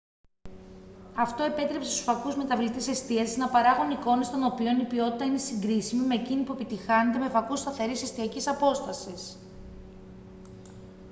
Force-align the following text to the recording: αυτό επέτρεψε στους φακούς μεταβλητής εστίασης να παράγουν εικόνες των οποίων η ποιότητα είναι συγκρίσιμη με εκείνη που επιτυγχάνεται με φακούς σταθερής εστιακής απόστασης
αυτό 1.15 1.43
επέτρεψε 1.43 1.89
στους 1.89 2.03
φακούς 2.03 2.35
μεταβλητής 2.35 2.87
εστίασης 2.87 3.37
να 3.37 3.47
παράγουν 3.49 3.89
εικόνες 3.91 4.29
των 4.29 4.43
οποίων 4.43 4.79
η 4.79 4.83
ποιότητα 4.85 5.25
είναι 5.25 5.37
συγκρίσιμη 5.37 6.05
με 6.05 6.15
εκείνη 6.15 6.43
που 6.43 6.53
επιτυγχάνεται 6.53 7.19
με 7.19 7.29
φακούς 7.29 7.59
σταθερής 7.59 8.01
εστιακής 8.01 8.47
απόστασης 8.47 9.37